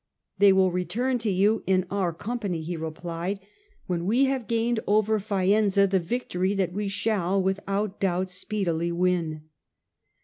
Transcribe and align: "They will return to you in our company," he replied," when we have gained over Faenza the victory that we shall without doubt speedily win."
"They 0.39 0.51
will 0.51 0.71
return 0.71 1.19
to 1.19 1.29
you 1.29 1.61
in 1.67 1.85
our 1.91 2.11
company," 2.11 2.63
he 2.63 2.75
replied," 2.75 3.39
when 3.85 4.07
we 4.07 4.25
have 4.25 4.47
gained 4.47 4.79
over 4.87 5.19
Faenza 5.19 5.85
the 5.85 5.99
victory 5.99 6.55
that 6.55 6.73
we 6.73 6.87
shall 6.87 7.39
without 7.39 7.99
doubt 7.99 8.31
speedily 8.31 8.91
win." 8.91 9.43